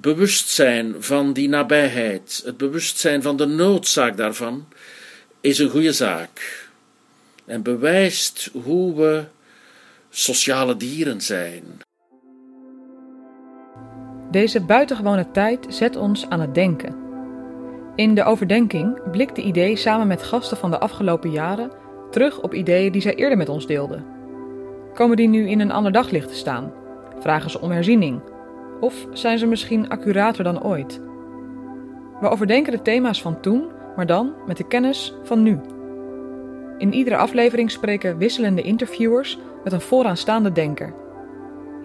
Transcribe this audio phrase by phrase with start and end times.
[0.00, 4.66] bewustzijn van die nabijheid, het bewustzijn van de noodzaak daarvan,
[5.40, 6.68] is een goede zaak.
[7.44, 9.24] En bewijst hoe we
[10.10, 11.64] sociale dieren zijn.
[14.30, 16.96] Deze buitengewone tijd zet ons aan het denken.
[17.96, 21.70] In de overdenking blikt de idee samen met gasten van de afgelopen jaren
[22.10, 24.04] terug op ideeën die zij eerder met ons deelden.
[24.94, 26.72] Komen die nu in een ander daglicht te staan?
[27.20, 28.20] Vragen ze om herziening?
[28.80, 31.00] Of zijn ze misschien accurater dan ooit?
[32.20, 35.58] We overdenken de thema's van toen, maar dan met de kennis van nu.
[36.78, 40.94] In iedere aflevering spreken wisselende interviewers met een vooraanstaande denker.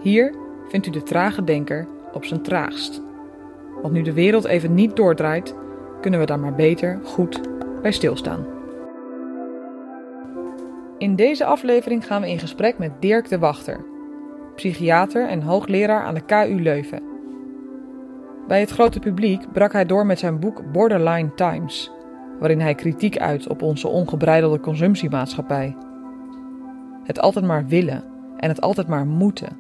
[0.02, 0.36] Hier
[0.70, 3.02] vindt u de trage denker op zijn traagst.
[3.82, 5.56] Want nu de wereld even niet doordraait,
[6.02, 7.42] kunnen we daar maar beter goed
[7.82, 8.46] bij stilstaan.
[10.98, 13.86] In deze aflevering gaan we in gesprek met Dirk de Wachter,
[14.56, 17.02] psychiater en hoogleraar aan de KU Leuven.
[18.48, 21.92] Bij het grote publiek brak hij door met zijn boek Borderline Times,
[22.40, 25.76] waarin hij kritiek uit op onze ongebreidelde consumptiemaatschappij.
[27.04, 28.04] Het altijd maar willen
[28.38, 29.58] en het altijd maar moeten.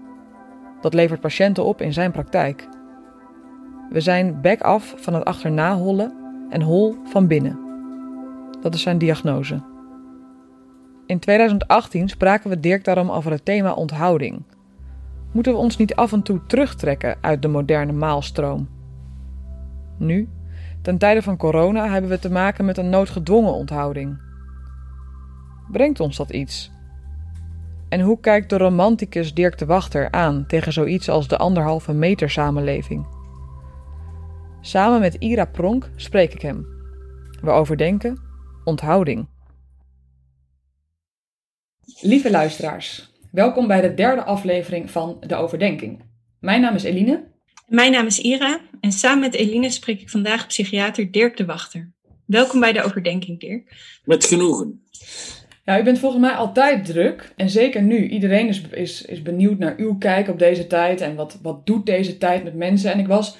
[0.81, 2.67] Dat levert patiënten op in zijn praktijk.
[3.89, 6.13] We zijn back af van het achterna hollen
[6.49, 7.59] en hol van binnen.
[8.61, 9.61] Dat is zijn diagnose.
[11.05, 14.43] In 2018 spraken we Dirk daarom over het thema onthouding.
[15.35, 18.69] Moeten we ons niet af en toe terugtrekken uit de moderne maalstroom?
[19.97, 20.29] Nu,
[20.81, 24.17] ten tijde van corona, hebben we te maken met een noodgedwongen onthouding.
[25.71, 26.71] Brengt ons dat iets?
[27.89, 32.29] En hoe kijkt de romanticus Dirk de Wachter aan tegen zoiets als de anderhalve meter
[32.29, 33.05] samenleving?
[34.61, 36.65] Samen met Ira Pronk spreek ik hem.
[37.41, 38.21] We overdenken
[38.63, 39.27] onthouding.
[42.01, 46.03] Lieve luisteraars, welkom bij de derde aflevering van De Overdenking.
[46.39, 47.23] Mijn naam is Eline.
[47.67, 51.93] Mijn naam is Ira en samen met Eline spreek ik vandaag psychiater Dirk de Wachter.
[52.25, 53.71] Welkom bij De Overdenking, Dirk.
[54.03, 54.83] Met genoegen.
[55.65, 57.33] Ja, u bent volgens mij altijd druk.
[57.35, 58.07] En zeker nu.
[58.07, 61.01] Iedereen is, is, is benieuwd naar uw kijk op deze tijd.
[61.01, 62.91] En wat, wat doet deze tijd met mensen?
[62.91, 63.37] En ik was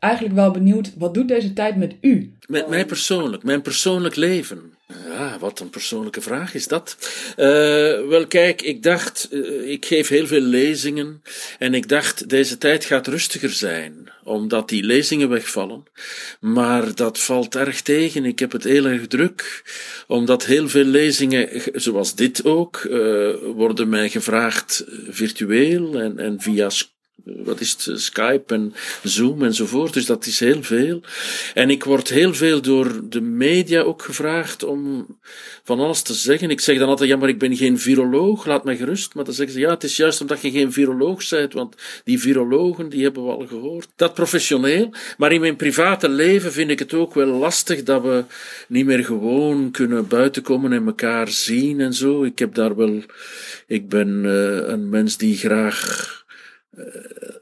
[0.00, 2.34] eigenlijk wel benieuwd, wat doet deze tijd met u?
[2.46, 4.77] Met mij persoonlijk, mijn persoonlijk leven.
[4.94, 6.96] Ja, wat een persoonlijke vraag is dat.
[7.30, 7.46] Uh,
[8.08, 11.22] wel, kijk, ik dacht, uh, ik geef heel veel lezingen.
[11.58, 15.84] En ik dacht, deze tijd gaat rustiger zijn, omdat die lezingen wegvallen.
[16.40, 18.24] Maar dat valt erg tegen.
[18.24, 19.62] Ik heb het heel erg druk,
[20.06, 26.70] omdat heel veel lezingen, zoals dit ook, uh, worden mij gevraagd virtueel en, en via
[27.24, 29.92] wat is het, Skype en Zoom enzovoort.
[29.92, 31.00] Dus dat is heel veel.
[31.54, 35.06] En ik word heel veel door de media ook gevraagd om
[35.64, 36.50] van alles te zeggen.
[36.50, 39.14] Ik zeg dan altijd, ja, maar ik ben geen viroloog, laat mij gerust.
[39.14, 41.74] Maar dan zeggen ze, ja, het is juist omdat je geen viroloog bent, want
[42.04, 43.88] die virologen, die hebben we al gehoord.
[43.96, 44.90] Dat professioneel.
[45.16, 48.24] Maar in mijn private leven vind ik het ook wel lastig dat we
[48.68, 52.24] niet meer gewoon kunnen buitenkomen en elkaar zien en zo.
[52.24, 53.02] Ik heb daar wel,
[53.66, 56.17] ik ben uh, een mens die graag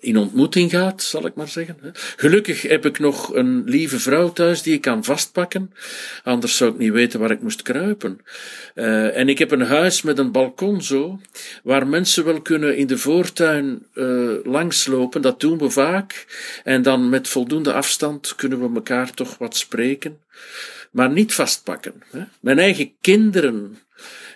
[0.00, 1.76] in ontmoeting gaat, zal ik maar zeggen.
[2.16, 5.72] Gelukkig heb ik nog een lieve vrouw thuis die ik kan vastpakken,
[6.22, 8.20] anders zou ik niet weten waar ik moest kruipen.
[8.75, 11.20] Uh, en ik heb een huis met een balkon zo,
[11.62, 16.26] waar mensen wel kunnen in de voortuin uh, langslopen, dat doen we vaak,
[16.65, 20.19] en dan met voldoende afstand kunnen we elkaar toch wat spreken,
[20.91, 22.03] maar niet vastpakken.
[22.10, 22.22] Hè.
[22.41, 23.78] Mijn eigen kinderen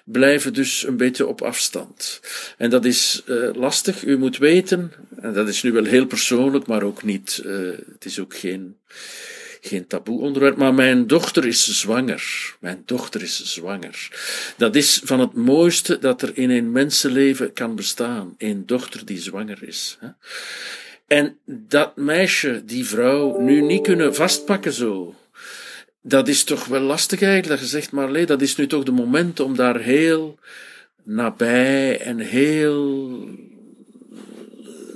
[0.04, 2.20] blijven dus een beetje op afstand.
[2.58, 4.04] En dat is uh, lastig.
[4.04, 8.04] U moet weten, en dat is nu wel heel persoonlijk, maar ook niet, uh, het
[8.04, 8.76] is ook geen,
[9.60, 12.54] geen taboe onderwerp, maar mijn dochter is zwanger.
[12.60, 14.08] Mijn dochter is zwanger.
[14.56, 18.34] Dat is van het mooiste dat er in een mensenleven kan bestaan.
[18.38, 19.98] Een dochter die zwanger is.
[20.00, 20.08] Hè?
[21.06, 25.14] En dat meisje, die vrouw, nu niet kunnen vastpakken zo
[26.02, 28.92] dat is toch wel lastig eigenlijk, dat je zegt, maar dat is nu toch de
[28.92, 30.38] moment om daar heel
[31.04, 33.18] nabij en heel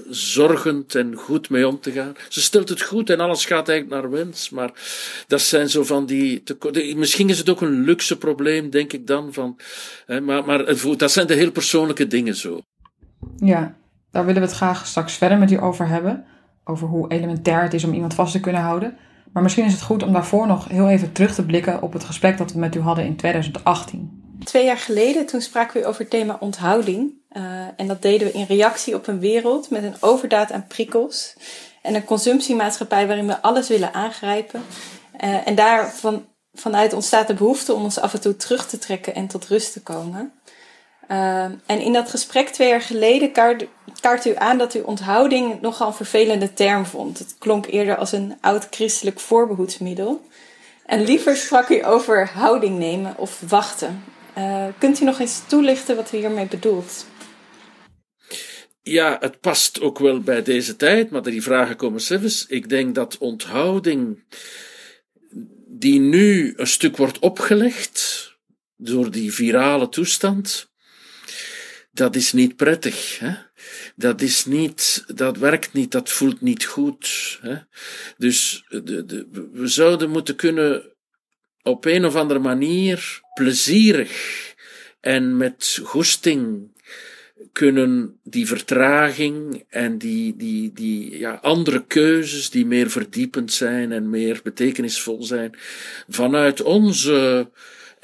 [0.08, 2.12] zorgend en goed mee om te gaan.
[2.28, 4.70] Ze stelt het goed en alles gaat eigenlijk naar wens, maar
[5.26, 6.42] dat zijn zo van die.
[6.96, 9.32] Misschien is het ook een luxe probleem, denk ik dan.
[9.32, 9.58] Van,
[10.06, 10.64] hè, maar, maar
[10.96, 12.60] dat zijn de heel persoonlijke dingen zo.
[13.36, 13.76] Ja,
[14.10, 16.24] daar willen we het graag straks verder met u over hebben.
[16.64, 18.96] Over hoe elementair het is om iemand vast te kunnen houden.
[19.34, 22.04] Maar misschien is het goed om daarvoor nog heel even terug te blikken op het
[22.04, 24.22] gesprek dat we met u hadden in 2018.
[24.44, 27.12] Twee jaar geleden, toen spraken we over het thema onthouding.
[27.32, 27.42] Uh,
[27.76, 31.34] en dat deden we in reactie op een wereld met een overdaad aan prikkels.
[31.82, 34.62] En een consumptiemaatschappij waarin we alles willen aangrijpen.
[35.24, 38.78] Uh, en daar van, vanuit ontstaat de behoefte om ons af en toe terug te
[38.78, 40.32] trekken en tot rust te komen.
[41.10, 43.66] Uh, en in dat gesprek twee jaar geleden kaart,
[44.00, 47.18] kaart u aan dat u onthouding nogal een vervelende term vond.
[47.18, 50.28] Het klonk eerder als een oud-christelijk voorbehoedsmiddel.
[50.86, 54.04] En liever sprak u over houding nemen of wachten.
[54.38, 57.06] Uh, kunt u nog eens toelichten wat u hiermee bedoelt?
[58.82, 62.46] Ja, het past ook wel bij deze tijd, maar die vragen komen zelfs.
[62.46, 64.24] Ik denk dat onthouding,
[65.66, 68.32] die nu een stuk wordt opgelegd
[68.76, 70.72] door die virale toestand,
[71.94, 73.18] dat is niet prettig.
[73.18, 73.34] Hè?
[73.96, 77.38] Dat is niet, dat werkt niet, dat voelt niet goed.
[77.40, 77.56] Hè?
[78.16, 80.92] Dus de, de, we zouden moeten kunnen
[81.62, 84.54] op een of andere manier plezierig
[85.00, 86.72] en met goesting
[87.52, 94.10] kunnen die vertraging en die, die, die ja, andere keuzes die meer verdiepend zijn en
[94.10, 95.54] meer betekenisvol zijn,
[96.08, 97.50] vanuit onze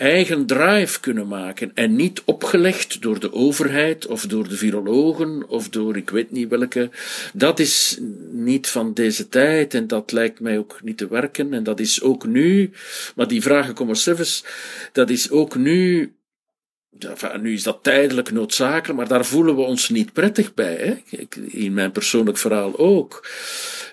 [0.00, 5.68] eigen drive kunnen maken en niet opgelegd door de overheid of door de virologen of
[5.68, 6.90] door ik weet niet welke.
[7.32, 7.98] Dat is
[8.30, 12.02] niet van deze tijd en dat lijkt mij ook niet te werken en dat is
[12.02, 12.70] ook nu,
[13.14, 14.44] maar die vragen komen zelfs,
[14.92, 16.12] dat is ook nu
[17.40, 20.74] nu is dat tijdelijk noodzakelijk, maar daar voelen we ons niet prettig bij.
[20.74, 21.18] Hè?
[21.46, 23.28] In mijn persoonlijk verhaal ook.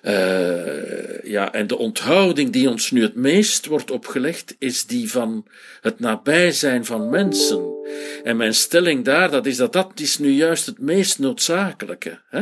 [0.04, 5.46] Uh, ja, en de onthouding die ons nu het meest wordt opgelegd, is die van
[5.82, 7.77] het nabij zijn van mensen.
[8.24, 12.20] En mijn stelling daar, dat is dat dat is nu juist het meest noodzakelijke.
[12.30, 12.42] Hè?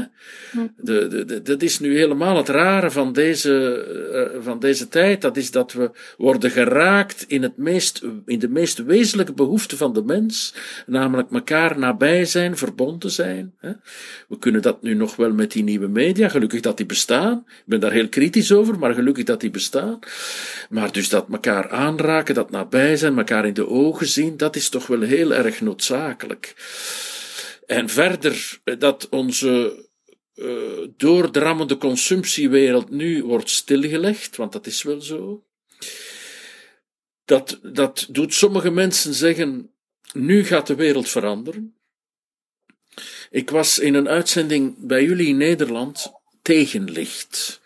[0.77, 3.85] De, de, de, dat is nu helemaal het rare van deze,
[4.35, 8.49] uh, van deze tijd, dat is dat we worden geraakt in, het meest, in de
[8.49, 10.53] meest wezenlijke behoefte van de mens,
[10.85, 13.53] namelijk elkaar nabij zijn, verbonden zijn.
[13.59, 13.71] Hè?
[14.27, 17.43] We kunnen dat nu nog wel met die nieuwe media, gelukkig dat die bestaan.
[17.47, 19.99] Ik ben daar heel kritisch over, maar gelukkig dat die bestaan.
[20.69, 24.69] Maar dus dat elkaar aanraken, dat nabij zijn, elkaar in de ogen zien, dat is
[24.69, 26.55] toch wel heel erg noodzakelijk.
[27.65, 29.85] En verder dat onze
[30.35, 35.43] uh, doordrammende consumptiewereld nu wordt stilgelegd, want dat is wel zo.
[37.25, 39.71] Dat, dat doet sommige mensen zeggen,
[40.13, 41.75] nu gaat de wereld veranderen.
[43.29, 46.11] Ik was in een uitzending bij jullie in Nederland
[46.41, 47.61] tegenlicht.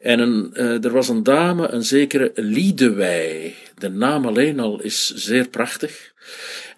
[0.00, 3.54] En uh, er was een dame, een zekere Liedewij.
[3.74, 6.12] De naam alleen al is zeer prachtig.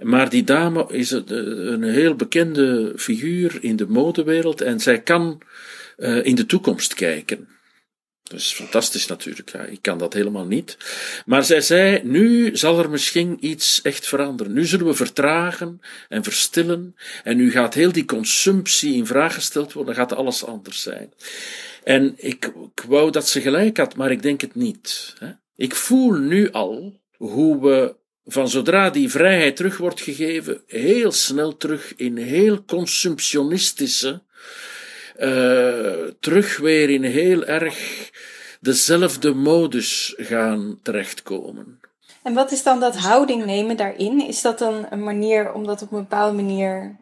[0.01, 5.43] Maar die dame is een, heel bekende figuur in de modewereld en zij kan
[5.97, 7.49] uh, in de toekomst kijken.
[8.31, 9.53] Dat is fantastisch natuurlijk.
[9.53, 10.77] Ja, ik kan dat helemaal niet.
[11.27, 14.53] Maar zij zei, nu zal er misschien iets echt veranderen.
[14.53, 16.97] Nu zullen we vertragen en verstillen.
[17.25, 19.95] En nu gaat heel die consumptie in vraag gesteld worden.
[19.95, 21.13] Dan gaat alles anders zijn.
[21.85, 22.45] En ik,
[22.75, 25.15] ik wou dat ze gelijk had, maar ik denk het niet.
[25.57, 27.95] Ik voel nu al hoe we
[28.33, 34.23] van zodra die vrijheid terug wordt gegeven, heel snel terug in heel consumptionistische,
[35.19, 38.11] uh, terug weer in heel erg
[38.61, 41.81] dezelfde modus gaan terechtkomen.
[42.23, 44.27] En wat is dan dat houding nemen daarin?
[44.27, 46.97] Is dat dan een manier om dat op een bepaalde manier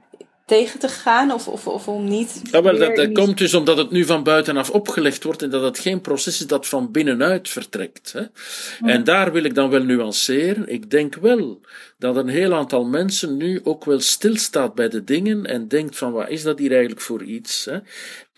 [0.49, 2.41] tegen te gaan of, of, of om niet.
[2.51, 5.63] Ja, wel, dat, dat komt dus omdat het nu van buitenaf opgelegd wordt en dat
[5.63, 8.13] het geen proces is dat van binnenuit vertrekt.
[8.13, 8.23] Hè?
[8.91, 10.69] En daar wil ik dan wel nuanceren.
[10.69, 11.61] Ik denk wel
[11.99, 16.13] dat een heel aantal mensen nu ook wel stilstaat bij de dingen en denkt van
[16.13, 17.65] wat is dat hier eigenlijk voor iets?
[17.65, 17.79] Hè?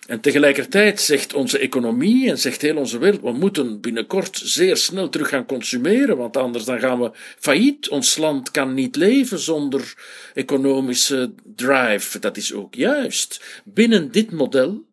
[0.06, 5.08] En tegelijkertijd zegt onze economie en zegt heel onze wereld, we moeten binnenkort zeer snel
[5.08, 7.88] terug gaan consumeren, want anders dan gaan we failliet.
[7.88, 9.94] Ons land kan niet leven zonder
[10.34, 12.18] economische drive.
[12.18, 13.62] Dat is ook juist.
[13.64, 14.88] Binnen dit model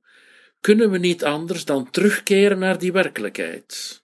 [0.61, 4.01] kunnen we niet anders dan terugkeren naar die werkelijkheid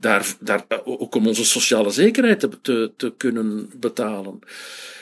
[0.00, 4.38] daar, daar ook om onze sociale zekerheid te, te, te kunnen betalen.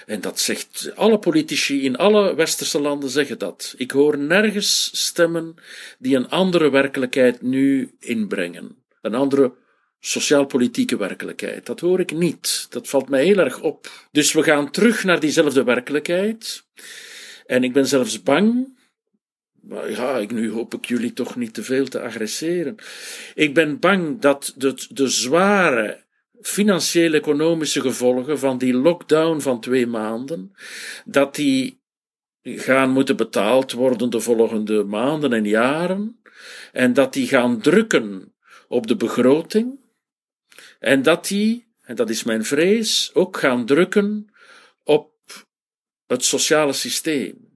[0.07, 3.75] En dat zegt alle politici in alle westerse landen zeggen dat.
[3.77, 5.55] Ik hoor nergens stemmen
[5.99, 8.77] die een andere werkelijkheid nu inbrengen.
[9.03, 9.53] Een andere
[10.01, 11.67] sociaal-politieke werkelijkheid.
[11.67, 12.67] Dat hoor ik niet.
[12.71, 13.91] Dat valt mij heel erg op.
[14.13, 16.65] Dus we gaan terug naar diezelfde werkelijkheid.
[17.47, 18.78] En ik ben zelfs bang
[19.69, 22.77] maar ja, ik, nu hoop ik jullie toch niet te veel te agresseren.
[23.35, 26.05] Ik ben bang dat de, de zware
[26.41, 30.53] financiële economische gevolgen van die lockdown van twee maanden,
[31.05, 31.81] dat die
[32.43, 36.21] gaan moeten betaald worden de volgende maanden en jaren,
[36.73, 38.35] en dat die gaan drukken
[38.69, 39.81] op de begroting,
[40.79, 44.33] en dat die, en dat is mijn vrees, ook gaan drukken
[44.85, 45.13] op
[46.07, 47.48] het sociale systeem.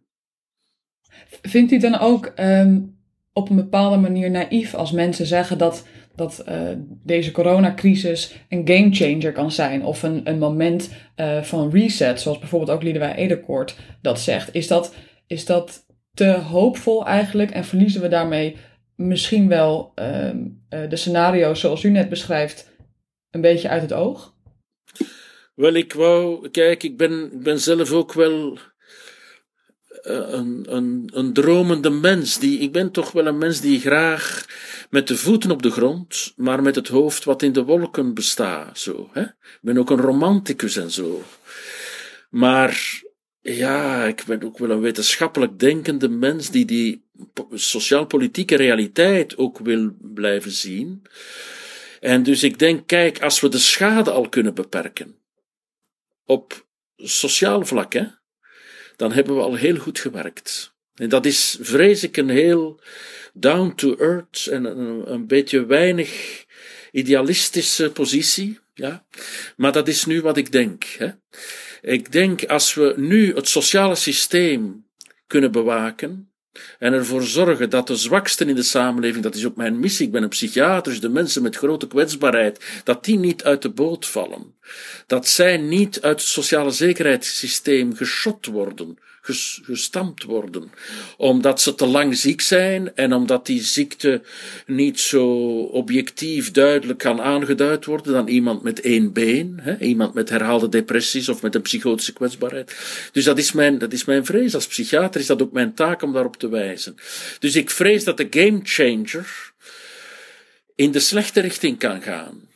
[1.43, 2.97] Vindt u dan ook um,
[3.33, 6.61] op een bepaalde manier naïef als mensen zeggen dat dat uh,
[7.05, 12.71] deze coronacrisis een gamechanger kan zijn of een, een moment uh, van reset, zoals bijvoorbeeld
[12.71, 14.55] ook Liedewij Ederkoort dat zegt.
[14.55, 14.95] Is dat,
[15.27, 18.57] is dat te hoopvol eigenlijk en verliezen we daarmee
[18.97, 20.31] misschien wel uh,
[20.69, 22.71] de scenario's zoals u net beschrijft
[23.31, 24.35] een beetje uit het oog?
[25.55, 28.59] Wel, ik wou, kijk, ik ben, ik ben zelf ook wel
[30.01, 32.39] een, een, een dromende mens.
[32.39, 34.47] Die, ik ben toch wel een mens die graag
[34.91, 38.79] met de voeten op de grond, maar met het hoofd wat in de wolken bestaat.
[38.79, 39.23] Zo, hè?
[39.23, 41.23] Ik ben ook een romanticus en zo.
[42.31, 43.03] Maar
[43.41, 47.05] ja, ik ben ook wel een wetenschappelijk denkende mens die die
[47.55, 51.03] sociaal-politieke realiteit ook wil blijven zien.
[52.01, 55.17] En dus ik denk, kijk, als we de schade al kunnen beperken,
[56.25, 58.07] op sociaal vlak, hè,
[59.03, 60.75] dan hebben we al heel goed gewerkt.
[60.95, 62.81] En dat is, vrees ik, een heel
[63.33, 66.45] down to earth en een, een beetje weinig
[66.91, 68.59] idealistische positie.
[68.75, 69.07] Ja?
[69.57, 70.85] Maar dat is nu wat ik denk.
[70.85, 71.09] Hè?
[71.81, 74.87] Ik denk als we nu het sociale systeem
[75.27, 76.32] kunnen bewaken,
[76.79, 80.13] en ervoor zorgen dat de zwaksten in de samenleving, dat is ook mijn missie, ik
[80.13, 84.07] ben een psychiater, dus de mensen met grote kwetsbaarheid, dat die niet uit de boot
[84.07, 84.55] vallen.
[85.07, 90.71] Dat zij niet uit het sociale zekerheidssysteem geschot worden, gestampt worden,
[91.17, 94.23] omdat ze te lang ziek zijn en omdat die ziekte
[94.67, 95.27] niet zo
[95.61, 101.29] objectief duidelijk kan aangeduid worden dan iemand met één been, hè, iemand met herhaalde depressies
[101.29, 102.77] of met een psychotische kwetsbaarheid.
[103.13, 104.55] Dus dat is mijn, dat is mijn vrees.
[104.55, 106.95] Als psychiater is dat ook mijn taak om daarop te wijzen.
[107.39, 109.53] Dus ik vrees dat de gamechanger
[110.75, 112.49] in de slechte richting kan gaan.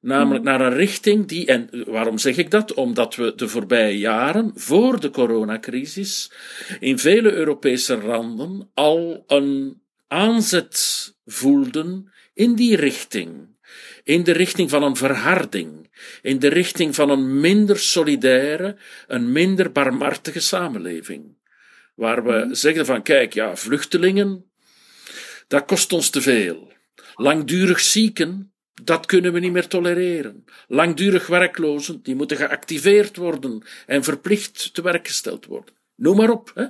[0.00, 2.74] Namelijk naar een richting die, en waarom zeg ik dat?
[2.74, 6.32] Omdat we de voorbije jaren, voor de coronacrisis,
[6.80, 13.54] in vele Europese landen al een aanzet voelden in die richting.
[14.04, 15.90] In de richting van een verharding,
[16.22, 21.35] in de richting van een minder solidaire, een minder barmhartige samenleving.
[21.96, 22.54] Waar we mhm.
[22.54, 24.50] zeggen van, kijk, ja, vluchtelingen,
[25.48, 26.72] dat kost ons te veel.
[27.14, 30.44] Langdurig zieken, dat kunnen we niet meer tolereren.
[30.68, 35.74] Langdurig werklozen, die moeten geactiveerd worden en verplicht te werk gesteld worden.
[35.94, 36.66] Noem maar op, hè.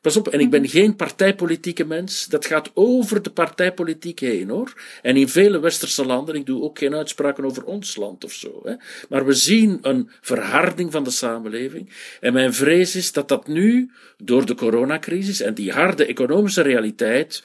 [0.00, 2.26] Pas op, en ik ben geen partijpolitieke mens.
[2.26, 4.82] Dat gaat over de partijpolitiek heen, hoor.
[5.02, 8.60] En in vele westerse landen, ik doe ook geen uitspraken over ons land of zo,
[8.64, 8.74] hè.
[9.08, 12.16] Maar we zien een verharding van de samenleving.
[12.20, 17.42] En mijn vrees is dat dat nu, door de coronacrisis en die harde economische realiteit,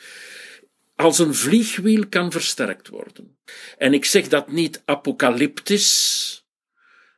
[0.96, 3.38] als een vliegwiel kan versterkt worden.
[3.78, 6.45] En ik zeg dat niet apocalyptisch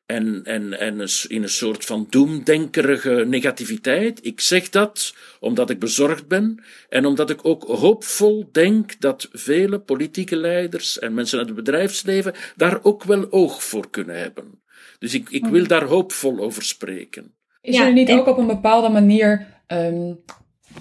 [0.07, 4.25] en, en, en in een soort van doemdenkerige negativiteit.
[4.25, 9.79] Ik zeg dat omdat ik bezorgd ben en omdat ik ook hoopvol denk dat vele
[9.79, 14.61] politieke leiders en mensen uit het bedrijfsleven daar ook wel oog voor kunnen hebben.
[14.99, 17.35] Dus ik, ik wil daar hoopvol over spreken.
[17.61, 20.23] Is er niet ook op een bepaalde manier um,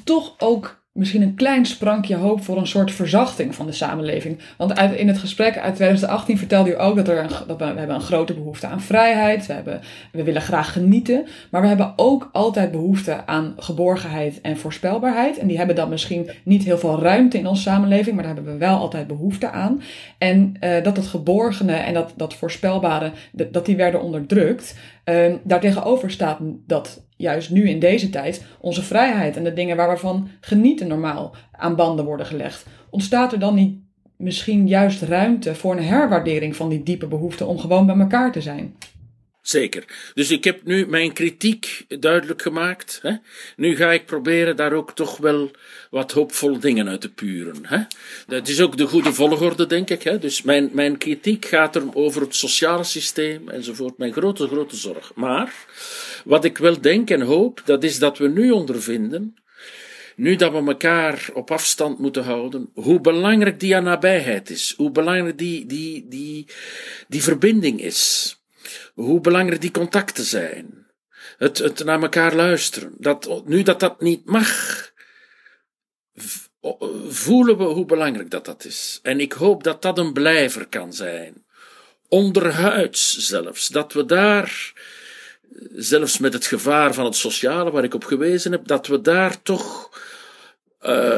[0.04, 4.38] toch ook misschien een klein sprankje hoop voor een soort verzachting van de samenleving.
[4.57, 7.95] Want uit, in het gesprek uit 2018 vertelde u ook dat, er dat we, hebben
[7.95, 9.47] een grote behoefte aan vrijheid.
[9.47, 9.81] We, hebben,
[10.12, 11.26] we willen graag genieten.
[11.50, 15.38] Maar we hebben ook altijd behoefte aan geborgenheid en voorspelbaarheid.
[15.38, 18.53] En die hebben dan misschien niet heel veel ruimte in onze samenleving, maar daar hebben
[18.53, 19.83] we wel altijd behoefte aan.
[20.19, 24.76] En uh, dat het geborgene en dat, dat voorspelbare, dat die werden onderdrukt.
[25.05, 29.91] Uh, daartegenover staat dat juist nu in deze tijd onze vrijheid en de dingen waar
[29.91, 32.67] we van genieten normaal aan banden worden gelegd.
[32.91, 33.79] Ontstaat er dan niet
[34.17, 38.41] misschien juist ruimte voor een herwaardering van die diepe behoefte om gewoon bij elkaar te
[38.41, 38.75] zijn?
[39.47, 39.85] Zeker.
[40.15, 42.99] Dus ik heb nu mijn kritiek duidelijk gemaakt.
[43.03, 43.13] Hè?
[43.57, 45.51] Nu ga ik proberen daar ook toch wel
[45.91, 47.57] wat hoopvolle dingen uit te puren.
[47.63, 47.79] Hè?
[48.27, 50.03] Dat is ook de goede volgorde, denk ik.
[50.03, 50.19] Hè?
[50.19, 53.99] Dus mijn, mijn kritiek gaat er over het sociale systeem enzovoort.
[53.99, 55.13] Mijn grote, grote zorg.
[55.15, 55.55] Maar
[56.26, 59.35] wat ik wel denk en hoop, dat is dat we nu ondervinden
[60.16, 65.38] nu dat we elkaar op afstand moeten houden, hoe belangrijk die nabijheid is, hoe belangrijk
[65.38, 66.47] die, die, die,
[67.09, 68.37] die verbinding is
[68.95, 70.87] hoe belangrijk die contacten zijn.
[71.38, 72.95] Het, het naar elkaar luisteren.
[72.99, 74.92] Dat, nu dat dat niet mag,
[77.09, 78.99] voelen we hoe belangrijk dat dat is.
[79.02, 81.45] En ik hoop dat dat een blijver kan zijn.
[82.09, 83.68] Onderhuids zelfs.
[83.68, 84.73] Dat we daar,
[85.73, 89.43] zelfs met het gevaar van het sociale waar ik op gewezen heb, dat we daar
[89.43, 89.91] toch
[90.83, 91.17] uh,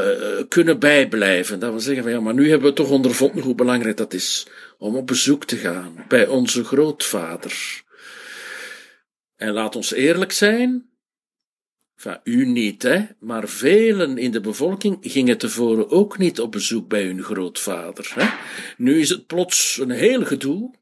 [0.49, 1.59] kunnen bijblijven.
[1.59, 4.47] Dat we zeggen van ja, maar nu hebben we toch ondervonden hoe belangrijk dat is
[4.79, 7.83] om op bezoek te gaan bij onze grootvader.
[9.37, 10.89] En laat ons eerlijk zijn,
[11.99, 16.89] Enfin, u niet, hè, maar velen in de bevolking gingen tevoren ook niet op bezoek
[16.89, 18.13] bij hun grootvader.
[18.15, 18.29] Hè.
[18.77, 20.75] Nu is het plots een heel gedoe.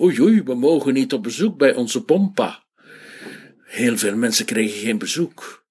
[0.00, 2.63] Oei, oei, we mogen niet op bezoek bij onze pompa.
[3.74, 5.64] Heel veel mensen kregen geen bezoek.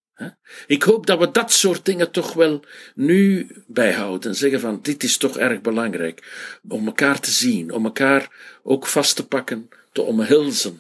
[0.68, 2.64] Ik hoop dat we dat soort dingen toch wel
[2.96, 6.24] nu bijhouden en zeggen van dit is toch erg belangrijk
[6.70, 8.30] om elkaar te zien, om elkaar
[8.64, 10.80] ook vast te pakken, te omhelzen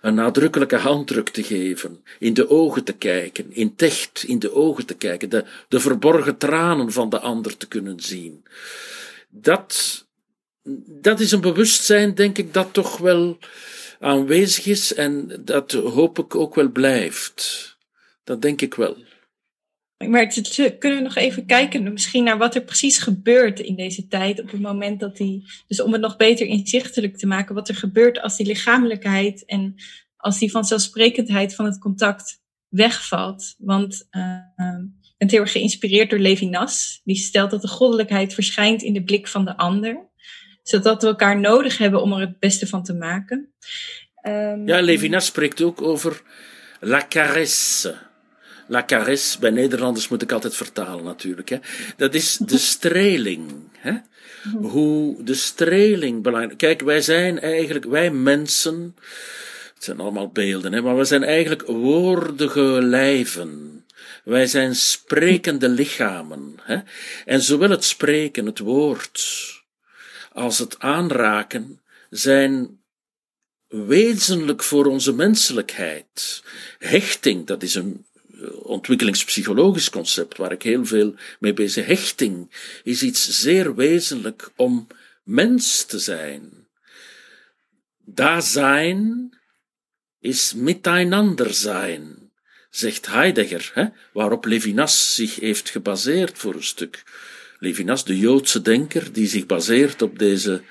[0.00, 4.86] een nadrukkelijke handdruk te geven, in de ogen te kijken, in techt in de ogen
[4.86, 8.44] te kijken, de, de verborgen tranen van de ander te kunnen zien.
[9.28, 10.06] Dat,
[10.86, 13.38] dat is een bewustzijn, denk ik, dat toch wel
[14.00, 17.76] aanwezig is en dat hoop ik ook wel blijft.
[18.24, 18.96] Dat denk ik wel.
[20.06, 20.32] Maar
[20.78, 24.50] kunnen we nog even kijken misschien naar wat er precies gebeurt in deze tijd op
[24.50, 28.20] het moment dat die, dus om het nog beter inzichtelijk te maken, wat er gebeurt
[28.20, 29.74] als die lichamelijkheid en
[30.16, 33.54] als die vanzelfsprekendheid van het contact wegvalt.
[33.58, 34.38] Want uh,
[35.02, 37.00] ik ben heel erg geïnspireerd door Levinas.
[37.04, 40.07] Die stelt dat de goddelijkheid verschijnt in de blik van de ander.
[40.68, 43.52] Zodat we elkaar nodig hebben om er het beste van te maken.
[44.22, 46.22] Um, ja, Levinas spreekt ook over
[46.80, 47.96] la caresse.
[48.66, 51.48] La caresse, bij Nederlanders moet ik altijd vertalen natuurlijk.
[51.48, 51.58] Hè.
[51.96, 53.52] Dat is de streling.
[53.78, 53.92] Hè.
[54.60, 56.58] Hoe de streling belangrijk.
[56.58, 58.96] Kijk, wij zijn eigenlijk, wij mensen,
[59.74, 63.84] het zijn allemaal beelden, hè, maar we zijn eigenlijk woordige lijven.
[64.24, 66.54] Wij zijn sprekende lichamen.
[66.62, 66.78] Hè.
[67.24, 69.57] En zowel het spreken, het woord,
[70.38, 71.80] als het aanraken
[72.10, 72.80] zijn
[73.68, 76.42] wezenlijk voor onze menselijkheid.
[76.78, 78.06] Hechting, dat is een
[78.62, 81.86] ontwikkelingspsychologisch concept waar ik heel veel mee bezig.
[81.86, 82.50] Hechting
[82.82, 84.86] is iets zeer wezenlijk om
[85.22, 86.66] mens te zijn.
[88.04, 89.30] Daar zijn
[90.20, 92.32] is miteinander zijn,
[92.70, 97.04] zegt Heidegger, hè, waarop Levinas zich heeft gebaseerd voor een stuk.
[97.58, 100.62] Levinas, de Joodse denker, die zich baseert op deze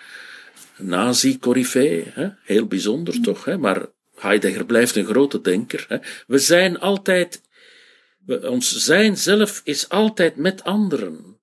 [0.77, 2.13] nazi-corifee,
[2.43, 5.85] heel bijzonder toch, hè, maar Heidegger blijft een grote denker.
[5.87, 5.97] Hè.
[6.27, 7.41] We zijn altijd
[8.27, 11.39] ons zijn zelf is altijd met anderen.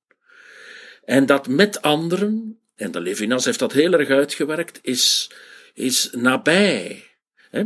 [1.04, 5.30] En dat met anderen, en de Levinas heeft dat heel erg uitgewerkt, is,
[5.74, 7.04] is nabij.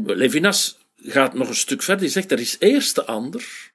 [0.05, 3.73] Levinas gaat nog een stuk verder, die zegt er is eerst de ander,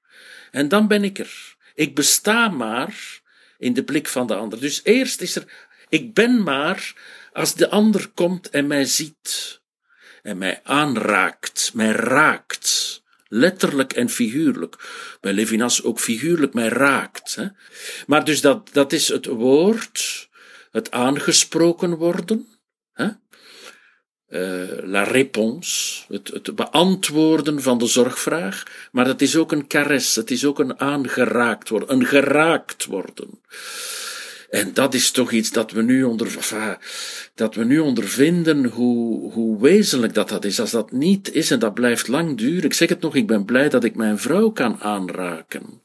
[0.52, 1.56] en dan ben ik er.
[1.76, 3.22] Ik besta maar
[3.64, 4.60] in de blik van de ander.
[4.60, 5.46] Dus eerst is er,
[5.90, 6.94] ik ben maar
[7.34, 9.62] als de ander komt en mij ziet,
[10.22, 14.76] en mij aanraakt, mij raakt letterlijk en figuurlijk.
[15.22, 17.36] Bij Levinas ook figuurlijk mij raakt.
[17.36, 17.48] Hè?
[18.08, 20.30] Maar dus dat, dat is het woord,
[20.72, 22.48] het aangesproken worden,
[22.94, 23.08] hè?
[24.34, 30.16] Uh, la réponse, het, het beantwoorden van de zorgvraag, maar het is ook een caress,
[30.16, 33.30] het is ook een aangeraakt worden, een geraakt worden.
[34.54, 36.38] En dat is toch iets dat we nu, onder,
[37.36, 40.60] dat we nu ondervinden, hoe, hoe wezenlijk dat dat is.
[40.60, 42.64] Als dat niet is en dat blijft lang duren.
[42.64, 45.82] Ik zeg het nog, ik ben blij dat ik mijn vrouw kan aanraken.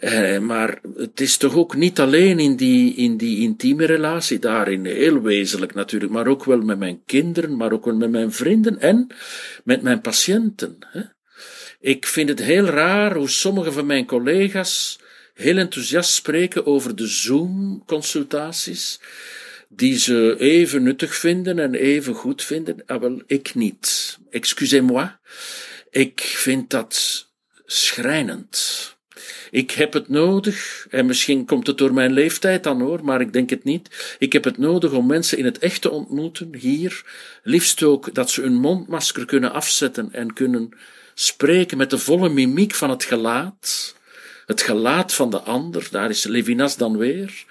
[0.00, 4.84] Eh, maar het is toch ook niet alleen in die, in die intieme relatie, daarin
[4.84, 8.80] heel wezenlijk natuurlijk, maar ook wel met mijn kinderen, maar ook wel met mijn vrienden
[8.80, 9.06] en
[9.64, 10.76] met mijn patiënten.
[10.80, 11.00] Hè.
[11.80, 14.98] Ik vind het heel raar hoe sommige van mijn collega's
[15.34, 19.00] heel enthousiast spreken over de Zoom-consultaties,
[19.68, 22.82] die ze even nuttig vinden en even goed vinden.
[22.86, 24.18] Ah, wel, ik niet.
[24.30, 25.10] Excusez-moi.
[25.90, 27.26] Ik vind dat
[27.66, 28.92] schrijnend.
[29.50, 33.32] Ik heb het nodig, en misschien komt het door mijn leeftijd dan hoor, maar ik
[33.32, 34.16] denk het niet.
[34.18, 37.02] Ik heb het nodig om mensen in het echt te ontmoeten, hier.
[37.42, 40.68] Liefst ook dat ze hun mondmasker kunnen afzetten en kunnen
[41.14, 43.94] spreken met de volle mimiek van het gelaat
[44.46, 47.44] het gelaat van de ander, daar is Levinas dan weer.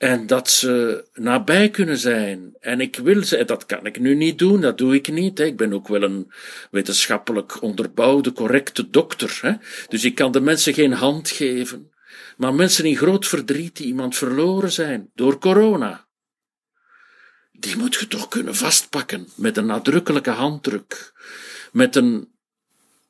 [0.00, 2.54] En dat ze nabij kunnen zijn.
[2.60, 5.38] En ik wil ze, dat kan ik nu niet doen, dat doe ik niet.
[5.38, 5.44] Hè.
[5.44, 6.32] Ik ben ook wel een
[6.70, 9.38] wetenschappelijk onderbouwde, correcte dokter.
[9.42, 9.52] Hè.
[9.88, 11.92] Dus ik kan de mensen geen hand geven.
[12.36, 16.06] Maar mensen in groot verdriet die iemand verloren zijn door corona,
[17.52, 21.12] die moet je toch kunnen vastpakken met een nadrukkelijke handdruk,
[21.72, 22.28] met een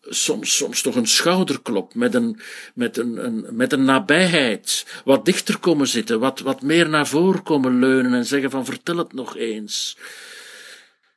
[0.03, 2.41] soms, soms toch een schouderklop, met een,
[2.75, 7.43] met een, een, met een nabijheid, wat dichter komen zitten, wat, wat meer naar voren
[7.43, 9.97] komen leunen en zeggen van vertel het nog eens.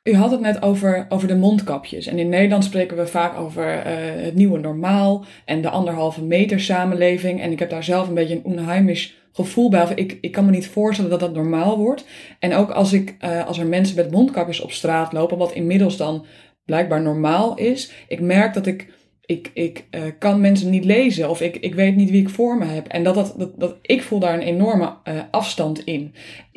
[0.02, 2.06] U had het net over, over de mondkapjes.
[2.06, 3.82] En in Nederland spreken we vaak over uh,
[4.24, 7.40] het nieuwe normaal en de anderhalve meter samenleving.
[7.40, 9.92] En ik heb daar zelf een beetje een onheimisch gevoel bij.
[9.94, 12.04] Ik, ik kan me niet voorstellen dat dat normaal wordt.
[12.38, 15.96] En ook als, ik, uh, als er mensen met mondkapjes op straat lopen, wat inmiddels
[15.96, 16.26] dan
[16.64, 17.92] blijkbaar normaal is.
[18.08, 18.92] Ik merk dat ik
[19.26, 22.58] ik, ik uh, kan mensen niet lezen of ik, ik weet niet wie ik voor
[22.58, 22.86] me heb.
[22.86, 26.14] En dat, dat, dat, dat ik voel daar een enorme uh, afstand in.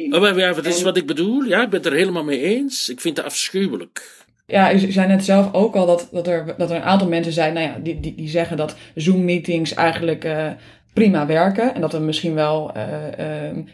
[0.10, 1.44] Oh, ja, dat is wat ik bedoel.
[1.44, 2.90] Ja, ik ben het er helemaal mee eens.
[2.90, 4.26] Ik vind het afschuwelijk.
[4.46, 7.34] Ja, u zei net zelf ook al dat, dat, er, dat er een aantal mensen
[7.34, 10.50] zijn, nou ja, die, die, die zeggen dat Zoom-meetings eigenlijk uh,
[10.94, 11.76] prima werken.
[11.76, 12.84] En dat we misschien wel uh,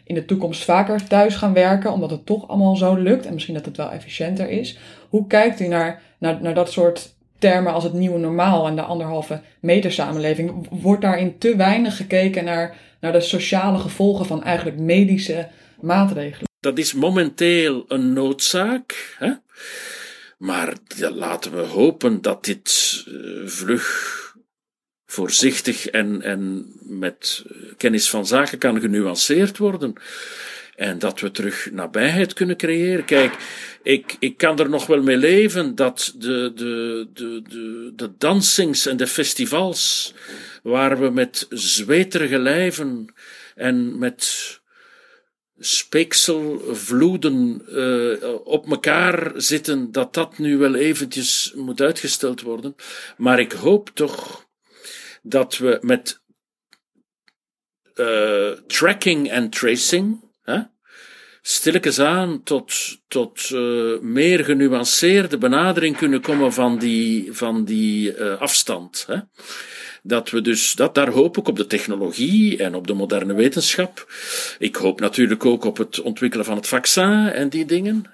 [0.03, 3.25] in de toekomst vaker thuis gaan werken, omdat het toch allemaal zo lukt.
[3.25, 4.77] En misschien dat het wel efficiënter is.
[5.13, 8.81] Hoe kijkt u naar, naar, naar dat soort termen als het nieuwe normaal en de
[8.81, 10.67] anderhalve meter samenleving?
[10.69, 15.47] Wordt daarin te weinig gekeken naar, naar de sociale gevolgen van eigenlijk medische
[15.81, 16.47] maatregelen?
[16.59, 19.15] Dat is momenteel een noodzaak.
[19.17, 19.31] Hè?
[20.37, 24.35] Maar laten we hopen dat dit uh, vlug,
[25.05, 27.45] voorzichtig en, en met
[27.77, 29.93] kennis van zaken kan genuanceerd worden.
[30.75, 33.05] En dat we terug nabijheid kunnen creëren.
[33.05, 33.35] Kijk,
[33.83, 38.85] ik, ik kan er nog wel mee leven dat de, de, de, de, de dansings
[38.85, 40.13] en de festivals,
[40.63, 43.13] waar we met zweterige lijven
[43.55, 44.61] en met
[45.59, 52.75] speekselvloeden uh, op elkaar zitten, dat dat nu wel eventjes moet uitgesteld worden.
[53.17, 54.47] Maar ik hoop toch
[55.21, 56.21] dat we met
[57.95, 60.22] uh, tracking en tracing,
[61.45, 62.73] stilletjes aan tot,
[63.07, 69.03] tot uh, meer genuanceerde benadering kunnen komen van die, van die afstand.
[69.07, 69.17] Hè
[70.03, 74.07] dat we dus, dat, daar hoop ik op de technologie en op de moderne wetenschap.
[74.59, 78.05] Ik hoop natuurlijk ook op het ontwikkelen van het vaccin en die dingen.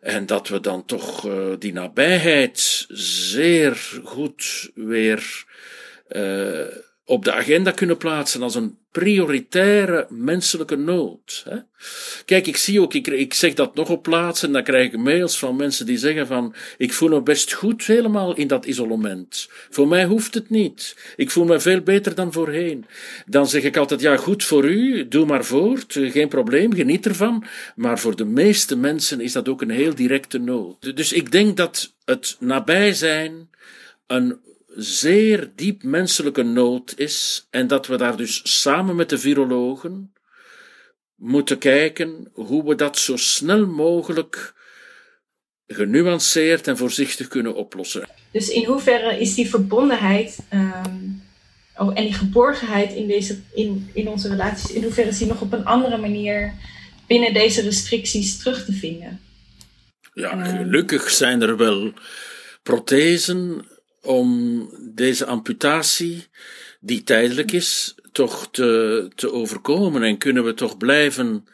[0.00, 5.44] En dat we dan toch uh, die nabijheid zeer goed weer
[6.08, 6.60] uh,
[7.04, 11.42] op de agenda kunnen plaatsen als een prioritaire menselijke nood.
[11.48, 11.56] Hè?
[12.24, 15.38] Kijk, ik zie ook, ik, zeg dat nog op plaatsen en dan krijg ik mails
[15.38, 19.48] van mensen die zeggen van, ik voel me best goed helemaal in dat isolement.
[19.70, 20.96] Voor mij hoeft het niet.
[21.16, 22.84] Ik voel me veel beter dan voorheen.
[23.26, 27.44] Dan zeg ik altijd, ja, goed voor u, doe maar voort, geen probleem, geniet ervan.
[27.74, 30.96] Maar voor de meeste mensen is dat ook een heel directe nood.
[30.96, 33.50] Dus ik denk dat het nabij zijn
[34.06, 34.38] een
[34.76, 40.12] zeer diep menselijke nood is en dat we daar dus samen met de virologen
[41.14, 44.54] moeten kijken hoe we dat zo snel mogelijk
[45.66, 48.08] genuanceerd en voorzichtig kunnen oplossen.
[48.30, 51.22] Dus in hoeverre is die verbondenheid um,
[51.76, 55.40] oh, en die geborgenheid in, deze, in, in onze relaties, in hoeverre is die nog
[55.40, 56.52] op een andere manier
[57.06, 59.20] binnen deze restricties terug te vinden?
[60.14, 60.56] Ja, ehm.
[60.56, 61.92] gelukkig zijn er wel
[62.62, 63.66] prothesen
[64.06, 66.26] om deze amputatie,
[66.80, 70.02] die tijdelijk is, toch te, te overkomen.
[70.02, 71.44] En kunnen we toch blijven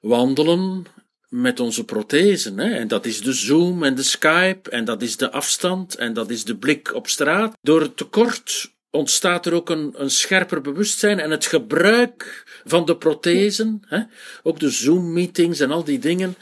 [0.00, 0.86] wandelen
[1.28, 2.58] met onze prothesen.
[2.58, 2.74] Hè?
[2.74, 6.30] En dat is de Zoom en de Skype, en dat is de afstand, en dat
[6.30, 7.56] is de blik op straat.
[7.62, 12.96] Door het tekort ontstaat er ook een, een scherper bewustzijn en het gebruik van de
[12.96, 14.00] prothesen, hè?
[14.42, 16.36] ook de Zoom-meetings en al die dingen.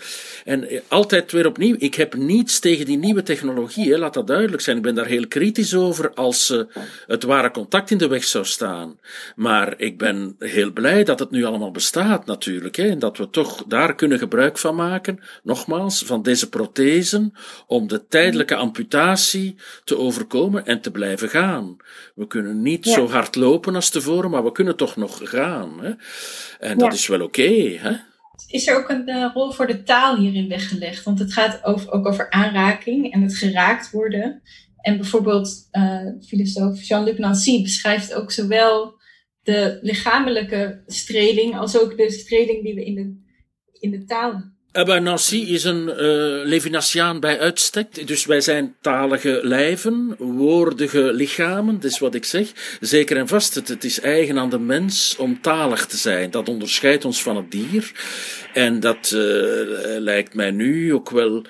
[0.45, 4.63] En eh, altijd weer opnieuw, ik heb niets tegen die nieuwe technologie, laat dat duidelijk
[4.63, 4.77] zijn.
[4.77, 6.63] Ik ben daar heel kritisch over als uh,
[7.07, 8.99] het ware contact in de weg zou staan.
[9.37, 12.89] Maar ik ben heel blij dat het nu allemaal bestaat natuurlijk, hè?
[12.89, 17.33] en dat we toch daar kunnen gebruik van maken, nogmaals, van deze prothesen,
[17.67, 21.77] om de tijdelijke amputatie te overkomen en te blijven gaan.
[22.15, 22.93] We kunnen niet ja.
[22.93, 25.81] zo hard lopen als tevoren, maar we kunnen toch nog gaan.
[25.81, 25.93] Hè?
[26.59, 26.99] En dat ja.
[26.99, 27.43] is wel oké.
[27.43, 28.01] Okay,
[28.47, 31.05] is er ook een uh, rol voor de taal hierin weggelegd?
[31.05, 34.43] Want het gaat over, ook over aanraking en het geraakt worden.
[34.81, 39.01] En bijvoorbeeld uh, filosoof Jean-Luc Nancy beschrijft ook zowel
[39.43, 43.17] de lichamelijke streling als ook de streling die we in de,
[43.81, 45.95] in de taal Abba Nancy is een uh,
[46.45, 48.07] Levinasiaan bij uitstek.
[48.07, 52.47] Dus wij zijn talige lijven, woordige lichamen, dat is wat ik zeg.
[52.81, 56.31] Zeker en vast, het, het is eigen aan de mens om talig te zijn.
[56.31, 57.93] Dat onderscheidt ons van het dier.
[58.53, 59.21] En dat uh,
[59.99, 61.43] lijkt mij nu ook wel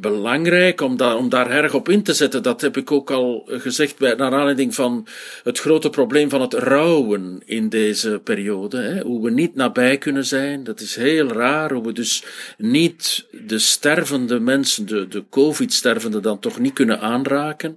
[0.00, 2.42] belangrijk om, da om daar erg op in te zetten.
[2.42, 5.06] Dat heb ik ook al gezegd bij, naar aanleiding van
[5.44, 8.78] het grote probleem van het rouwen in deze periode.
[8.78, 9.00] Hè.
[9.00, 11.72] Hoe we niet nabij kunnen zijn, dat is heel raar.
[11.72, 12.24] Hoe we dus
[12.58, 17.76] niet de stervende mensen, de, de COVID-stervende, dan toch niet kunnen aanraken.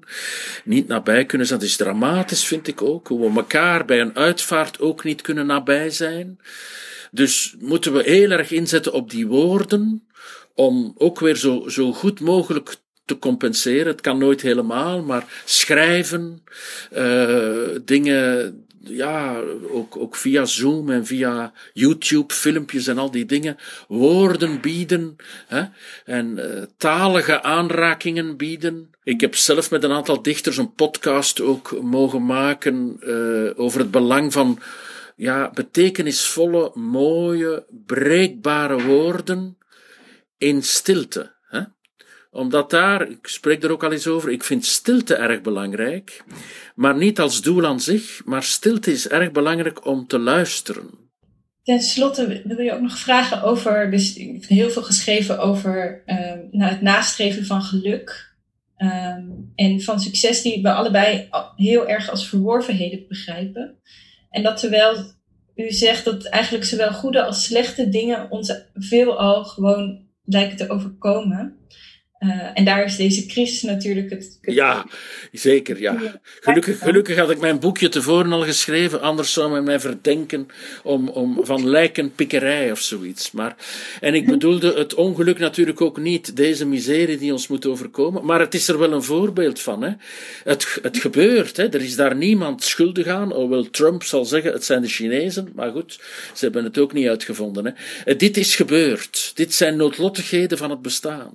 [0.64, 1.60] Niet nabij kunnen zijn.
[1.60, 3.08] Dat is dramatisch, vind ik ook.
[3.08, 6.40] Hoe we elkaar bij een uitvaart ook niet kunnen nabij zijn.
[7.12, 10.08] Dus moeten we heel erg inzetten op die woorden
[10.54, 13.88] om ook weer zo, zo goed mogelijk te compenseren.
[13.88, 16.44] Het kan nooit helemaal, maar schrijven,
[16.94, 19.40] uh, dingen, ja,
[19.72, 25.16] ook, ook via Zoom en via YouTube, filmpjes en al die dingen, woorden bieden
[25.48, 25.64] hè,
[26.06, 28.90] en uh, talige aanrakingen bieden.
[29.04, 33.92] Ik heb zelf met een aantal dichters een podcast ook mogen maken uh, over het
[33.92, 34.60] belang van
[35.20, 39.58] ja, betekenisvolle, mooie, breekbare woorden
[40.38, 41.36] in stilte.
[41.48, 41.62] Hè?
[42.32, 46.24] Omdat daar, ik spreek er ook al eens over, ik vind stilte erg belangrijk,
[46.76, 50.90] maar niet als doel aan zich, maar stilte is erg belangrijk om te luisteren.
[51.64, 56.04] Ten slotte wil je ook nog vragen over, dus je hebt heel veel geschreven over
[56.06, 56.16] uh,
[56.52, 58.28] nou, het nastreven van geluk.
[58.78, 63.80] Um, en van succes die we allebei heel erg als verworvenheden begrijpen.
[64.30, 64.96] En dat terwijl
[65.56, 71.58] u zegt dat eigenlijk zowel goede als slechte dingen ons veelal gewoon lijken te overkomen.
[72.20, 74.38] Uh, en daar is deze crisis natuurlijk het.
[74.42, 74.86] Ja,
[75.32, 75.80] zeker.
[75.80, 76.20] Ja.
[76.40, 80.48] Gelukkig, gelukkig had ik mijn boekje tevoren al geschreven, anders zou men mij verdenken
[80.84, 83.32] om, om van lijkenpikkerij of zoiets.
[83.32, 83.56] Maar,
[84.02, 88.40] en ik bedoelde het ongeluk natuurlijk ook niet, deze miserie die ons moet overkomen, maar
[88.40, 89.84] het is er wel een voorbeeld van.
[89.84, 89.92] Hè.
[90.44, 91.70] Het, het gebeurt, hè.
[91.70, 95.72] er is daar niemand schuldig aan, hoewel Trump zal zeggen het zijn de Chinezen, maar
[95.72, 96.00] goed,
[96.34, 97.66] ze hebben het ook niet uitgevonden.
[97.66, 97.72] Hè.
[98.06, 101.34] Eh, dit is gebeurd, dit zijn noodlottigheden van het bestaan.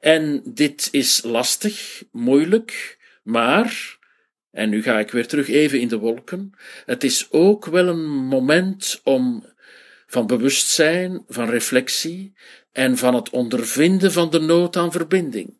[0.00, 3.98] En dit is lastig, moeilijk, maar,
[4.50, 6.52] en nu ga ik weer terug even in de wolken,
[6.86, 9.44] het is ook wel een moment om
[10.06, 12.32] van bewustzijn, van reflectie
[12.72, 15.54] en van het ondervinden van de nood aan verbinding.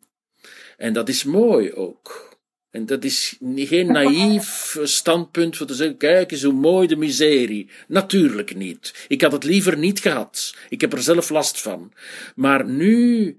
[0.77, 2.27] En dat is mooi ook.
[2.71, 7.69] En dat is geen naïef standpunt voor te zeggen: kijk eens hoe mooi de miserie.
[7.87, 9.05] Natuurlijk niet.
[9.07, 10.55] Ik had het liever niet gehad.
[10.69, 11.93] Ik heb er zelf last van.
[12.35, 13.37] Maar nu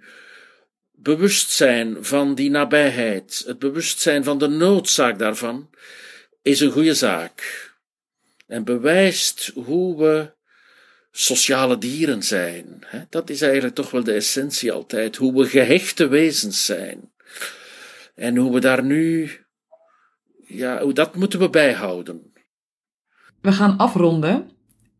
[1.14, 5.70] bewustzijn van die nabijheid, het bewustzijn van de noodzaak daarvan,
[6.42, 7.66] is een goede zaak.
[8.46, 10.32] En bewijst hoe we
[11.10, 12.86] sociale dieren zijn.
[13.10, 15.16] Dat is eigenlijk toch wel de essentie altijd.
[15.16, 17.12] Hoe we gehechte wezens zijn.
[18.14, 19.30] En hoe we daar nu,
[20.46, 22.32] ja, dat moeten we bijhouden.
[23.40, 24.50] We gaan afronden.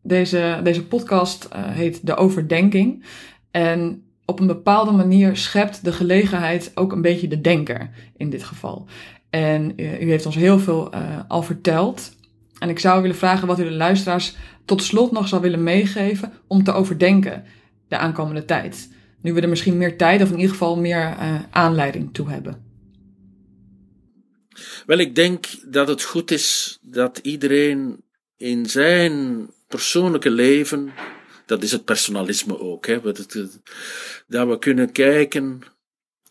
[0.01, 3.05] Deze, deze podcast uh, heet De Overdenking.
[3.51, 8.43] En op een bepaalde manier schept de gelegenheid ook een beetje de denker in dit
[8.43, 8.87] geval.
[9.29, 12.15] En uh, u heeft ons heel veel uh, al verteld.
[12.59, 16.33] En ik zou willen vragen wat u de luisteraars tot slot nog zou willen meegeven
[16.47, 17.43] om te overdenken
[17.87, 18.89] de aankomende tijd.
[19.21, 22.63] Nu we er misschien meer tijd of in ieder geval meer uh, aanleiding toe hebben.
[24.85, 28.03] Wel, ik denk dat het goed is dat iedereen
[28.37, 30.91] in zijn persoonlijke leven
[31.49, 32.85] dat is het personalisme ook.
[32.85, 33.01] Hè.
[33.01, 35.61] Dat we kunnen kijken,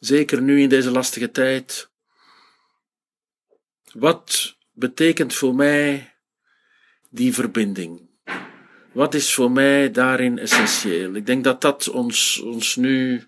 [0.01, 1.91] zeker nu in deze lastige tijd,
[3.93, 6.15] wat betekent voor mij
[7.11, 8.09] die verbinding?
[8.93, 11.15] Wat is voor mij daarin essentieel?
[11.15, 13.27] Ik denk dat dat ons, ons nu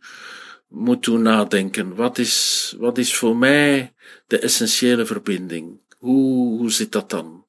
[0.68, 1.94] moet doen nadenken.
[1.94, 3.94] Wat is, wat is voor mij
[4.26, 5.80] de essentiële verbinding?
[5.98, 7.46] Hoe, hoe zit dat dan?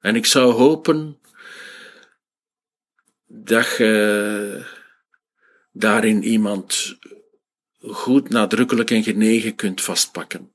[0.00, 1.18] En ik zou hopen
[3.28, 4.66] dat je
[5.72, 6.98] daarin iemand
[7.80, 10.52] goed, nadrukkelijk en genegen kunt vastpakken.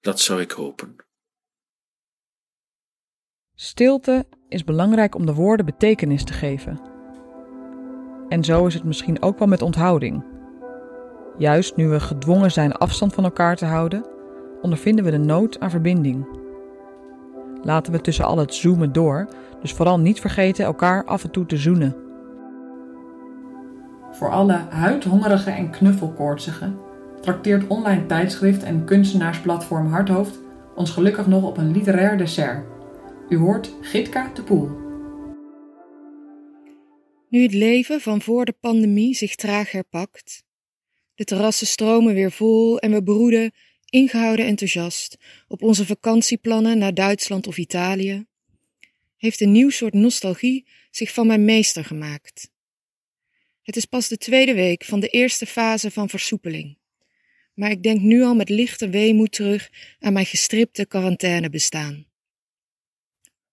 [0.00, 0.96] Dat zou ik hopen.
[3.54, 6.80] Stilte is belangrijk om de woorden betekenis te geven.
[8.28, 10.24] En zo is het misschien ook wel met onthouding.
[11.38, 14.06] Juist nu we gedwongen zijn afstand van elkaar te houden,
[14.62, 16.26] ondervinden we de nood aan verbinding.
[17.62, 19.28] Laten we tussen al het zoomen door
[19.60, 21.96] dus vooral niet vergeten elkaar af en toe te zoenen.
[24.10, 26.78] Voor alle huidhongerigen en knuffelkoortsigen
[27.20, 30.38] trakteert online tijdschrift en kunstenaarsplatform Hardhoofd
[30.74, 32.66] ons gelukkig nog op een literair dessert.
[33.28, 34.70] U hoort Gitka de Poel.
[37.28, 40.44] Nu het leven van voor de pandemie zich traag herpakt,
[41.14, 43.52] de terrassen stromen weer vol en we broeden,
[43.90, 45.16] ingehouden enthousiast,
[45.48, 48.26] op onze vakantieplannen naar Duitsland of Italië,
[49.20, 52.50] heeft een nieuw soort nostalgie zich van mijn meester gemaakt.
[53.62, 56.78] Het is pas de tweede week van de eerste fase van versoepeling.
[57.54, 62.06] Maar ik denk nu al met lichte weemoed terug aan mijn gestripte quarantainebestaan.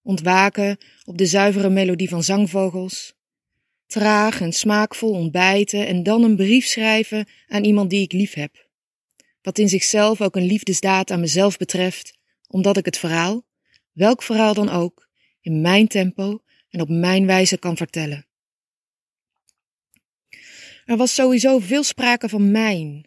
[0.01, 3.13] Ontwaken op de zuivere melodie van zangvogels.
[3.85, 8.69] Traag en smaakvol ontbijten en dan een brief schrijven aan iemand die ik lief heb.
[9.41, 13.45] Wat in zichzelf ook een liefdesdaad aan mezelf betreft, omdat ik het verhaal,
[13.91, 15.06] welk verhaal dan ook,
[15.47, 18.25] in mijn tempo en op mijn wijze kan vertellen.
[20.85, 23.05] Er was sowieso veel sprake van mijn.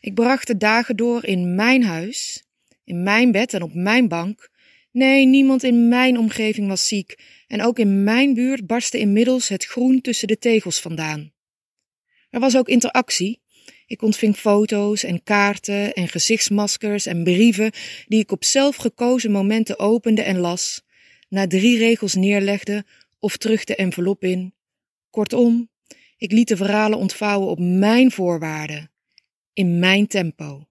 [0.00, 2.44] Ik bracht de dagen door in mijn huis,
[2.84, 4.50] in mijn bed en op mijn bank.
[4.90, 9.64] Nee, niemand in mijn omgeving was ziek en ook in mijn buurt barstte inmiddels het
[9.64, 11.32] groen tussen de tegels vandaan.
[12.30, 13.42] Er was ook interactie.
[13.86, 17.72] Ik ontving foto's en kaarten en gezichtsmaskers en brieven
[18.06, 20.83] die ik op zelfgekozen momenten opende en las,
[21.34, 22.84] na drie regels neerlegde
[23.18, 24.54] of terug de envelop in.
[25.10, 25.68] Kortom,
[26.16, 28.90] ik liet de verhalen ontvouwen op mijn voorwaarden,
[29.52, 30.66] in mijn tempo.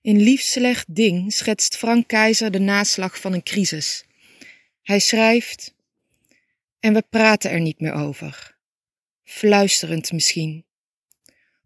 [0.00, 4.04] In Lief Slecht Ding schetst Frank Keizer de naslag van een crisis.
[4.82, 5.74] Hij schrijft:
[6.80, 8.56] En we praten er niet meer over.
[9.24, 10.64] Fluisterend misschien.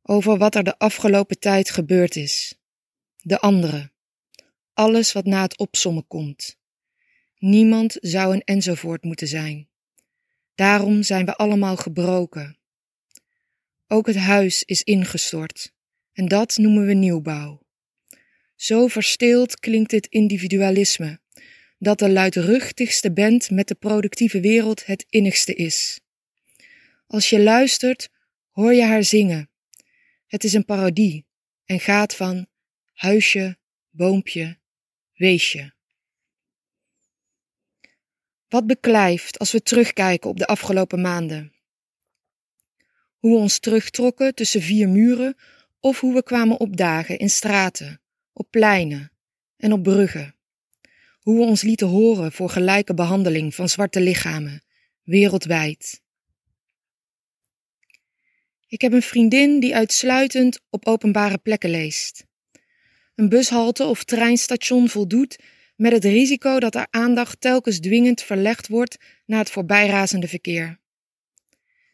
[0.03, 2.55] Over wat er de afgelopen tijd gebeurd is.
[3.23, 3.91] De andere.
[4.73, 6.57] Alles wat na het opsommen komt.
[7.39, 9.69] Niemand zou een enzovoort moeten zijn.
[10.55, 12.59] Daarom zijn we allemaal gebroken.
[13.87, 15.75] Ook het huis is ingestort.
[16.13, 17.63] En dat noemen we nieuwbouw.
[18.55, 21.21] Zo versteeld klinkt dit individualisme,
[21.79, 26.01] dat de luidruchtigste band met de productieve wereld het innigste is.
[27.07, 28.09] Als je luistert,
[28.51, 29.51] hoor je haar zingen.
[30.27, 31.27] Het is een parodie
[31.65, 32.47] en gaat van
[32.93, 33.59] huisje,
[33.91, 34.59] boompje,
[35.15, 35.76] weesje.
[38.49, 41.53] Wat beklijft als we terugkijken op de afgelopen maanden?
[43.19, 45.37] Hoe we ons terugtrokken tussen vier muren
[45.81, 48.01] of hoe we kwamen opdagen in straten,
[48.33, 49.13] op pleinen
[49.57, 50.35] en op bruggen.
[51.21, 54.63] Hoe we ons lieten horen voor gelijke behandeling van zwarte lichamen,
[55.03, 56.01] wereldwijd.
[58.69, 62.27] Ik heb een vriendin die uitsluitend op openbare plekken leest.
[63.15, 65.37] Een bushalte of treinstation voldoet
[65.77, 70.79] met het risico dat haar aandacht telkens dwingend verlegd wordt naar het voorbijrazende verkeer.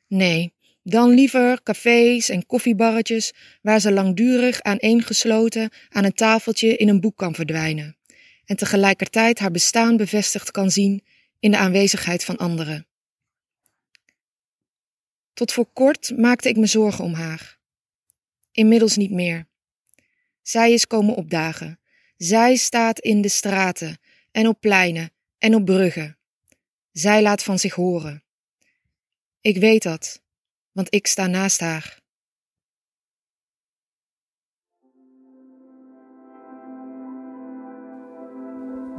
[0.07, 7.01] Nee, dan liever cafés en koffiebarretjes waar ze langdurig aaneengesloten aan een tafeltje in een
[7.01, 7.97] boek kan verdwijnen
[8.45, 11.05] en tegelijkertijd haar bestaan bevestigd kan zien
[11.41, 12.87] in de aanwezigheid van anderen.
[15.33, 17.59] Tot voor kort maakte ik me zorgen om haar.
[18.53, 19.47] Inmiddels niet meer.
[20.43, 21.81] Zij is komen opdagen.
[22.23, 23.99] Zij staat in de straten
[24.31, 26.19] en op pleinen en op bruggen.
[26.93, 28.23] Zij laat van zich horen.
[29.41, 30.23] Ik weet dat,
[30.73, 32.01] want ik sta naast haar.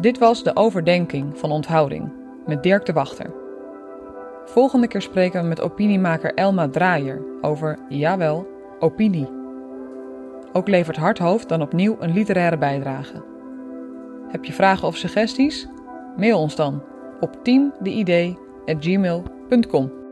[0.02, 2.14] Dit was de overdenking van onthouding
[2.46, 3.34] met Dirk de Wachter.
[4.46, 8.48] Volgende keer spreken we met opiniemaker Elma Draaier over, jawel,
[8.80, 9.43] opinie.
[10.54, 13.24] Ook levert Hardhoofd dan opnieuw een literaire bijdrage.
[14.28, 15.68] Heb je vragen of suggesties?
[16.18, 16.84] Mail ons dan
[17.20, 20.03] op teamdeidee.gmail.com